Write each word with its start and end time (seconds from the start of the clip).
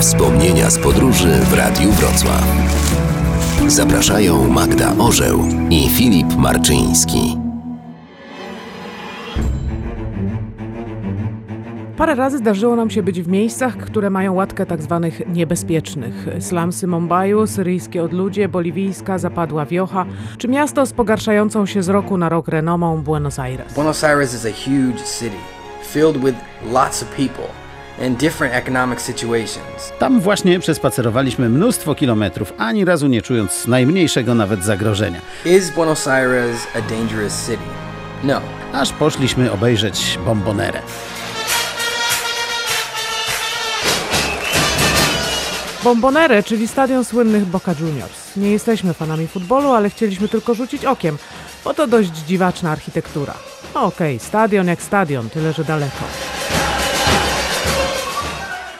Wspomnienia 0.00 0.70
z 0.70 0.78
podróży 0.78 1.28
w 1.28 1.52
Radiu 1.52 1.90
Wrocław. 1.90 2.44
Zapraszają 3.66 4.48
Magda 4.48 4.92
Orzeł 4.98 5.44
i 5.70 5.88
Filip 5.88 6.36
Marczyński. 6.36 7.38
Parę 11.96 12.14
razy 12.14 12.38
zdarzyło 12.38 12.76
nam 12.76 12.90
się 12.90 13.02
być 13.02 13.22
w 13.22 13.28
miejscach, 13.28 13.76
które 13.76 14.10
mają 14.10 14.34
łatkę 14.34 14.66
tak 14.66 14.82
zwanych 14.82 15.28
niebezpiecznych. 15.28 16.26
Slumsy 16.40 16.86
Mumbaiu, 16.86 17.46
syryjskie 17.46 18.02
odludzie, 18.02 18.48
boliwijska 18.48 19.18
zapadła 19.18 19.66
wiocha, 19.66 20.06
czy 20.38 20.48
miasto 20.48 20.86
z 20.86 20.92
pogarszającą 20.92 21.66
się 21.66 21.82
z 21.82 21.88
roku 21.88 22.16
na 22.16 22.28
rok 22.28 22.48
renomą 22.48 23.02
Buenos 23.02 23.38
Aires. 23.38 23.74
Buenos 23.74 24.04
Aires 24.04 24.34
is 24.34 24.46
a 24.46 24.70
huge 24.70 25.02
city 25.18 25.40
filled 25.92 26.16
with 26.16 26.36
lots 26.72 27.02
of 27.02 27.08
people 27.08 27.65
and 28.02 28.18
different 28.18 28.54
economic 28.54 29.00
situations. 29.00 29.92
Tam 29.98 30.20
właśnie 30.20 30.60
przespacerowaliśmy 30.60 31.48
mnóstwo 31.48 31.94
kilometrów, 31.94 32.52
ani 32.58 32.84
razu 32.84 33.06
nie 33.06 33.22
czując 33.22 33.66
najmniejszego 33.66 34.34
nawet 34.34 34.64
zagrożenia. 34.64 35.20
Is 35.44 35.70
Buenos 35.70 36.08
Aires 36.08 36.66
a 36.74 36.80
dangerous 36.90 37.46
city? 37.46 37.62
No. 38.24 38.40
Aż 38.72 38.92
poszliśmy 38.92 39.52
obejrzeć 39.52 40.18
bombonerę. 40.24 40.82
Bombonere, 45.84 46.42
czyli 46.42 46.68
stadion 46.68 47.04
słynnych 47.04 47.44
Boca 47.44 47.74
Juniors. 47.80 48.36
Nie 48.36 48.50
jesteśmy 48.50 48.94
fanami 48.94 49.26
futbolu, 49.28 49.70
ale 49.70 49.90
chcieliśmy 49.90 50.28
tylko 50.28 50.54
rzucić 50.54 50.84
okiem, 50.84 51.18
bo 51.64 51.74
to 51.74 51.86
dość 51.86 52.10
dziwaczna 52.10 52.70
architektura. 52.70 53.34
No 53.74 53.82
Okej, 53.82 54.18
stadion 54.18 54.66
jak 54.66 54.82
stadion, 54.82 55.30
tyle 55.30 55.52
że 55.52 55.64
daleko. 55.64 56.04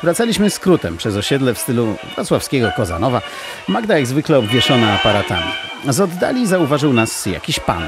Wracaliśmy 0.03 0.51
skrótem 0.51 0.97
przez 0.97 1.17
osiedle 1.17 1.55
w 1.55 1.59
stylu 1.59 1.97
wrocławskiego 2.15 2.73
Kozanowa. 2.77 3.23
Magda 3.69 3.97
jak 3.97 4.07
zwykle 4.07 4.39
obwieszona 4.39 4.93
aparatami. 4.93 5.53
Z 5.89 6.01
oddali 6.01 6.47
zauważył 6.47 6.93
nas 6.93 7.27
jakiś 7.27 7.61
pan. 7.61 7.83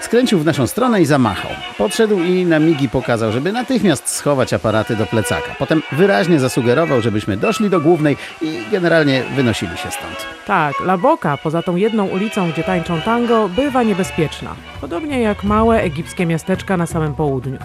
Skręcił 0.00 0.38
w 0.38 0.44
naszą 0.44 0.66
stronę 0.66 1.02
i 1.02 1.06
zamachał. 1.06 1.50
Podszedł 1.78 2.20
i 2.20 2.44
na 2.44 2.58
migi 2.58 2.88
pokazał, 2.88 3.32
żeby 3.32 3.52
natychmiast 3.52 4.08
schować 4.08 4.52
aparaty 4.52 4.96
do 4.96 5.06
plecaka. 5.06 5.54
Potem 5.58 5.82
wyraźnie 5.92 6.40
zasugerował, 6.40 7.00
żebyśmy 7.00 7.36
doszli 7.36 7.70
do 7.70 7.80
głównej 7.80 8.16
i 8.42 8.62
generalnie 8.72 9.22
wynosili 9.36 9.76
się 9.76 9.90
stąd. 9.90 10.26
Tak, 10.46 10.80
La 10.80 10.98
Boca, 10.98 11.36
poza 11.36 11.62
tą 11.62 11.76
jedną 11.76 12.06
ulicą, 12.06 12.50
gdzie 12.52 12.62
tańczą 12.64 13.00
tango, 13.00 13.48
bywa 13.48 13.82
niebezpieczna. 13.82 14.54
Podobnie 14.80 15.20
jak 15.20 15.44
małe 15.44 15.82
egipskie 15.82 16.26
miasteczka 16.26 16.76
na 16.76 16.86
samym 16.86 17.14
południu. 17.14 17.58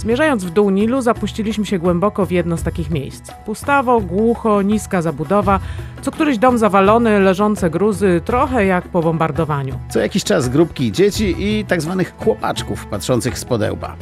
Zmierzając 0.00 0.44
w 0.44 0.50
dół 0.50 0.70
Nilu, 0.70 1.02
zapuściliśmy 1.02 1.66
się 1.66 1.78
głęboko 1.78 2.26
w 2.26 2.30
jedno 2.30 2.56
z 2.56 2.62
takich 2.62 2.90
miejsc. 2.90 3.30
Pustawo, 3.46 4.00
głucho, 4.00 4.62
niska 4.62 5.02
zabudowa, 5.02 5.60
co 6.02 6.10
któryś 6.10 6.38
dom 6.38 6.58
zawalony, 6.58 7.20
leżące 7.20 7.70
gruzy, 7.70 8.20
trochę 8.24 8.66
jak 8.66 8.88
po 8.88 9.02
bombardowaniu. 9.02 9.78
Co 9.90 10.00
jakiś 10.00 10.24
czas 10.24 10.48
grupki 10.48 10.92
dzieci 10.92 11.34
i 11.38 11.64
tak 11.64 11.82
zwanych 11.82 12.14
chłopaczków 12.18 12.86
patrzących 12.86 13.38
z 13.38 13.44
podełba. 13.44 13.96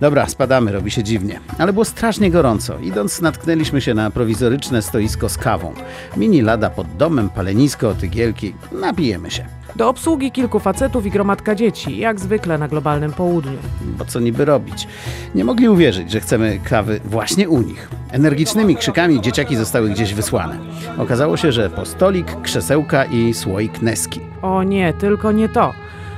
Dobra, 0.00 0.28
spadamy, 0.28 0.72
robi 0.72 0.90
się 0.90 1.02
dziwnie. 1.02 1.40
Ale 1.58 1.72
było 1.72 1.84
strasznie 1.84 2.30
gorąco. 2.30 2.78
Idąc 2.78 3.20
natknęliśmy 3.20 3.80
się 3.80 3.94
na 3.94 4.10
prowizoryczne 4.10 4.82
stoisko 4.82 5.28
z 5.28 5.38
kawą. 5.38 5.72
Mini 6.16 6.42
lada 6.42 6.70
pod 6.70 6.96
domem, 6.96 7.28
palenisko, 7.28 7.94
tygielki. 7.94 8.54
Napijemy 8.72 9.30
się. 9.30 9.46
Do 9.76 9.88
obsługi 9.88 10.30
kilku 10.30 10.58
facetów 10.60 11.06
i 11.06 11.10
gromadka 11.10 11.54
dzieci, 11.54 11.98
jak 11.98 12.20
zwykle 12.20 12.58
na 12.58 12.68
globalnym 12.68 13.12
południu. 13.12 13.58
Bo 13.98 14.04
co 14.04 14.20
niby 14.20 14.44
robić? 14.44 14.88
Nie 15.34 15.44
mogli 15.44 15.68
uwierzyć, 15.68 16.10
że 16.10 16.20
chcemy 16.20 16.60
kawy 16.64 17.00
właśnie 17.04 17.48
u 17.48 17.62
nich. 17.62 17.88
Energicznymi 18.12 18.76
krzykami 18.76 19.20
dzieciaki 19.20 19.56
zostały 19.56 19.90
gdzieś 19.90 20.14
wysłane. 20.14 20.58
Okazało 20.98 21.36
się, 21.36 21.52
że 21.52 21.70
po 21.70 21.84
stolik, 21.84 22.40
krzesełka 22.42 23.04
i 23.04 23.34
słoik 23.34 23.82
neski. 23.82 24.20
O 24.42 24.62
nie, 24.62 24.92
tylko 24.92 25.32
nie 25.32 25.48
to. 25.48 25.72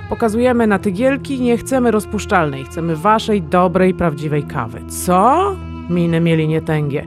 Pokazujemy 0.09 0.67
na 0.67 0.79
tygielki, 0.79 1.41
nie 1.41 1.59
chcemy 1.59 1.91
rozpuszczalnej, 1.91 2.65
chcemy 2.65 2.97
waszej 2.97 3.43
dobrej, 3.43 3.95
prawdziwej 3.95 4.43
kawy. 4.43 4.81
Co? 5.07 5.57
Miny 5.91 6.21
mieli 6.21 6.49
nietęgie. 6.49 7.07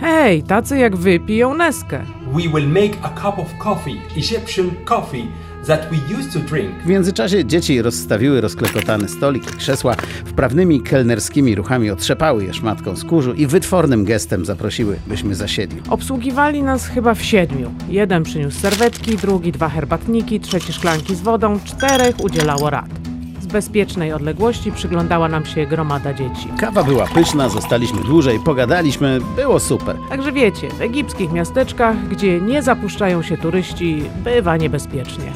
Hej, 0.00 0.42
tacy 0.42 0.78
jak 0.78 0.96
wy 0.96 1.20
piją 1.20 1.54
neskę. 1.54 2.00
we 2.32 2.42
will 2.42 2.68
make 2.68 2.96
a 3.02 3.08
cup 3.08 3.38
of 3.38 3.58
coffee, 3.58 4.00
Egyptian 4.16 4.70
coffee, 4.84 5.26
that 5.66 5.90
we 5.90 6.16
used 6.18 6.32
to 6.32 6.38
drink. 6.38 6.82
W 6.82 6.86
międzyczasie 6.86 7.44
dzieci 7.44 7.82
rozstawiły 7.82 8.40
rozklekotany 8.40 9.08
stolik 9.08 9.50
i 9.50 9.56
krzesła, 9.56 9.96
wprawnymi 10.24 10.80
kelnerskimi 10.80 11.54
ruchami 11.54 11.90
otrzepały 11.90 12.44
je 12.44 12.54
szmatką 12.54 12.96
z 12.96 13.04
kurzu 13.04 13.32
i 13.32 13.46
wytwornym 13.46 14.04
gestem 14.04 14.44
zaprosiły, 14.44 14.96
byśmy 15.06 15.34
zasiedli. 15.34 15.82
Obsługiwali 15.90 16.62
nas 16.62 16.86
chyba 16.86 17.14
w 17.14 17.22
siedmiu. 17.22 17.74
Jeden 17.88 18.22
przyniósł 18.22 18.60
serwetki, 18.60 19.16
drugi 19.16 19.52
dwa 19.52 19.68
herbatniki, 19.68 20.40
trzeci 20.40 20.72
szklanki 20.72 21.14
z 21.14 21.20
wodą, 21.20 21.60
czterech 21.64 22.20
udzielało 22.20 22.70
rad. 22.70 23.03
Bezpiecznej 23.54 24.12
odległości 24.12 24.72
przyglądała 24.72 25.28
nam 25.28 25.46
się 25.46 25.66
gromada 25.66 26.14
dzieci. 26.14 26.48
Kawa 26.60 26.84
była 26.84 27.06
pyszna, 27.06 27.48
zostaliśmy 27.48 28.00
dłużej, 28.00 28.40
pogadaliśmy, 28.40 29.18
było 29.36 29.60
super. 29.60 29.96
Także 30.08 30.32
wiecie, 30.32 30.68
w 30.68 30.80
egipskich 30.80 31.32
miasteczkach, 31.32 32.08
gdzie 32.08 32.40
nie 32.40 32.62
zapuszczają 32.62 33.22
się 33.22 33.36
turyści, 33.36 34.02
bywa 34.24 34.56
niebezpiecznie. 34.56 35.32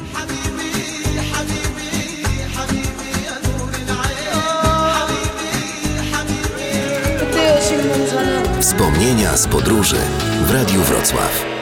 Wspomnienia 8.59 9.37
z 9.37 9.47
podróży 9.47 9.97
w 10.45 10.51
Radiu 10.51 10.81
Wrocław. 10.81 11.58